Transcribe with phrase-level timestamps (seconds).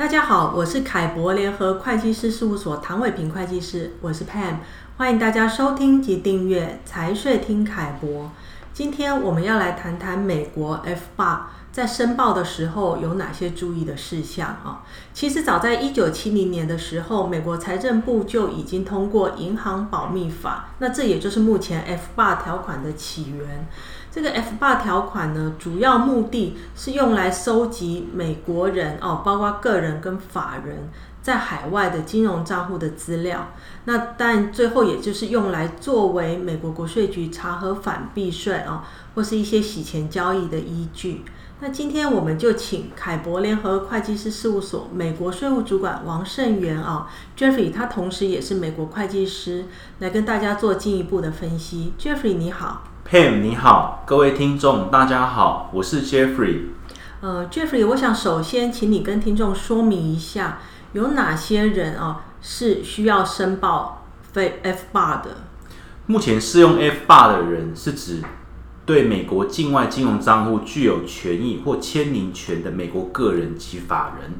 [0.00, 4.54] 大家好，我是凯博联合会计师事务所唐伟平会计师，我是 Pam，
[4.96, 8.30] 欢迎大家收听及订阅财税听凯博。
[8.80, 14.80] 今天我们要来谈谈美国 F 八在申报的时候有哪些注意的事项啊？
[15.12, 23.68] 其实早在一九七零年的时候，美国财政部就已经通过银行保密法，那这也就是目前 F 八条款的起源。
[24.10, 30.88] 这个 F 八条款呢，主要目的是用来收集美国人哦，包括个人跟法人
[31.22, 33.48] 在海外的金融账户的资料。
[33.84, 38.84] 那但最后也就是用来作为美国国税局查核反避税啊，
[39.14, 41.24] 或是一些洗钱交易的依据。
[41.62, 47.06] 那今天我们就请凯博联合会计师事务所美国税务主管王胜元啊
[47.36, 49.66] ，Jeffrey，他同时也是美国会计师，
[49.98, 51.92] 来跟大家做进一步的分析。
[51.98, 52.84] Jeffrey，你好。
[53.06, 56.60] Pam，你好，各位听众，大家好，我是 Jeffrey。
[57.20, 60.60] 呃，Jeffrey，我想首先请你跟听众说明一下，
[60.92, 65.36] 有哪些人啊是需要申报非 FBAR 的？
[66.06, 68.22] 目前适用 FBAR 的人是指
[68.84, 74.32] 对美国境外金融账户具有权益或签名权的美国个人及法人。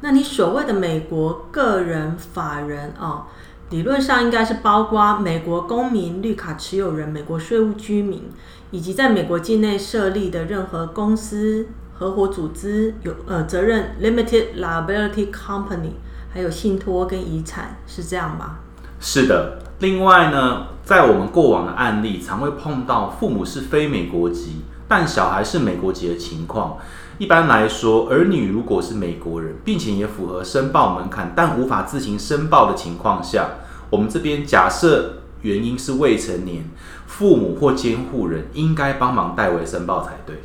[0.00, 3.26] 那你所谓的美国个人法人啊？
[3.70, 8.30] 理论上应该是包括美国公民、绿卡持有人、美国税务居民，
[8.70, 11.68] 以及在美国境内设立的任何公司、
[12.02, 15.92] 合伙组织、有呃责任 （limited liability company），
[16.34, 18.58] 还有信托跟遗产，是这样吗？
[18.98, 19.60] 是的。
[19.78, 26.76] 另外呢，在我们过往的案例，常会碰到父母是非美国籍，但小孩是美国籍的情况。
[27.18, 33.48] 一般来说，儿女如果是美国人，并且也符合申报门槛，但无法自行申报的情况下，
[33.90, 36.68] 我们这边假设原因是未成年，
[37.06, 40.42] 父母或监护人应该帮忙代为申报才对。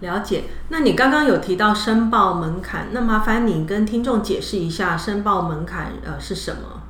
[0.00, 0.44] 了解。
[0.68, 6.82] 那你刚刚有提到申报门槛，那麻烦你跟听众解释一下申报门槛呃是什么？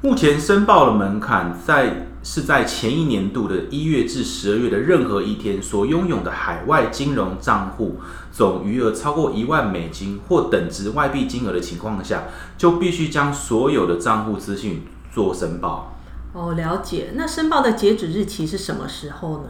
[0.00, 8.00] 目前申报的门槛在是在前一年度的一月至十二月的任何一天所拥有的海外金融账户
[8.32, 12.24] 总余额超过一万美金或等值外币金额的情况下，
[12.58, 14.82] 就必须将所有的账户资讯
[15.12, 15.91] 做申报。
[16.32, 17.12] 哦，了解。
[17.14, 19.48] 那申报的截止日期是什么时候呢？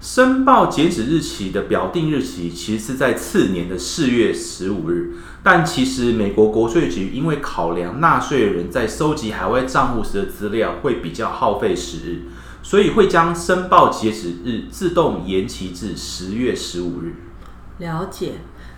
[0.00, 12.22] 申报截止日期的表定日期其实是在次年的四月十五日，但其实美国国税局因为考量纳税人在收集海外账户时的资料会比较耗费时日，
[12.62, 17.14] 所以会将申报截止日自动延期至十月十五日。
[17.78, 18.34] 了解。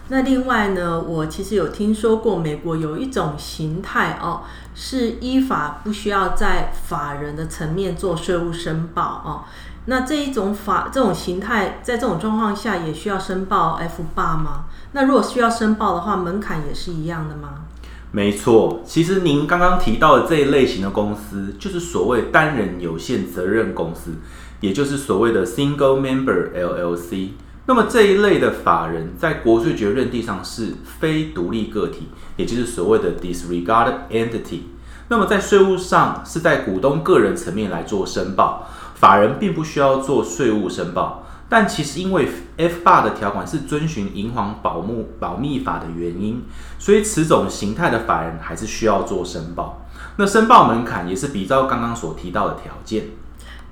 [0.08, 4.42] 那另外呢，我其实有听说过美国有一种形态哦，
[4.74, 9.42] 是依法不需要在法人的层面做税务申报哦。
[9.86, 14.66] 那这一种法这种形态，在这种状况下也需要申报 F 八吗？
[14.92, 17.64] 那如果需要申报的话，门槛也是一样的吗？
[18.12, 24.12] 没错，其实您刚刚提到的这一类型的公司，就是所谓单人有限责任公司，
[24.60, 27.30] 也就是所谓的 Single Member LLC。
[27.66, 34.60] 那么这一类的法人，在国税局认定上是非独立个体，也就是所谓的 Disregarded Entity。
[35.08, 38.68] 那么在税务上是在股东个人层面来做申报。
[38.94, 46.42] 法人并不需要做税务申报，但其实因为 F 八的条款是遵循银行保密保密法的原因，
[46.78, 49.86] 所以此种形态的法人还是需要做申报。
[50.16, 53.08] 那申报门槛也是比照刚刚所提到的条件。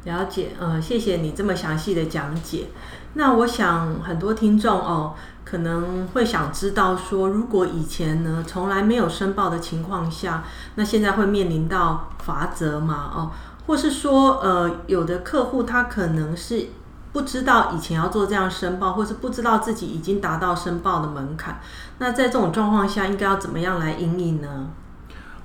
[0.05, 2.69] 了解，呃，谢谢你这么详细的讲解。
[3.15, 10.45] 那我想很多听众哦，可能会想知道说，如果以前呢从来没有申报的情况下，
[10.75, 13.11] 那现在会面临到罚则吗？
[13.15, 13.31] 哦。
[13.67, 16.67] 或是说，呃，有的客户他可能是
[17.15, 21.59] 不知道以前要做这样申报，或是不知道自己已经达到申报的门槛。
[21.97, 24.69] 那在这种状况下，应该要怎么样来应应呢？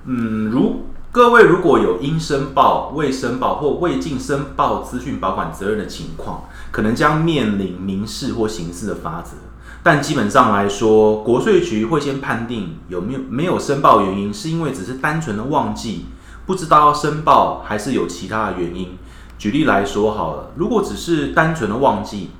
[0.04, 9.32] 嗯，如各位如果有应申报、未申报或未尽申报资讯保管责任的情况，可能将面临民事或刑事的罚则。
[9.82, 16.06] 但基本上来说，国税局会先判定有没有没有申报原因，是因为只是单纯的忘记。
[16.46, 18.96] 不知道要申报还是有其他的原因。
[19.36, 22.30] 举例来说好了，如果只是单纯的忘记，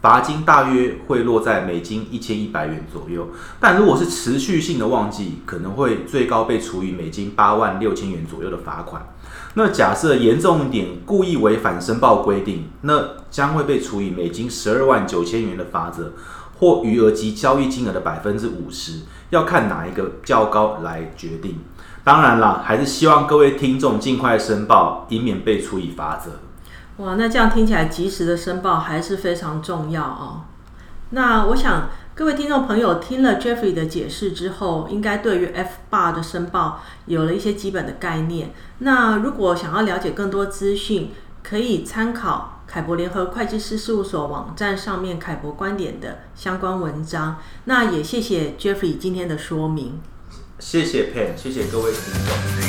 [0.00, 3.24] 罚金大约会落在美金一千一百元左右；
[3.58, 9.02] 但如果是持续性的忘记，可能会最高被处以美金八万六千元左右的罚款。
[9.54, 16.12] 那假设严重一点，故意违反申报规定，那将会被处以美金十二万九千元的罚则，
[16.60, 21.58] 或余额及交易金额的百分之五十，要看哪一个较高来决定。
[22.04, 26.30] 当然了，还是希望各位听众尽快申报，以免被处以罚则。
[26.98, 30.42] 哇，那这样听起来，及时的申报还是非常重要哦。
[31.10, 35.54] 那我想各位听众朋友听了 Jeffrey 的解释之后，应该对于
[35.90, 38.52] FBAR 的申报有了一些基本的概念。
[38.78, 41.12] 那如果想要了解更多资讯，
[41.42, 47.36] 可以参考凯博联合会计师事务所网站上面凯博观点的相关文章。
[47.64, 50.00] 那也谢谢 Jeffrey 今天的说明。
[50.58, 52.67] 谢谢 Pen，谢谢各位听众。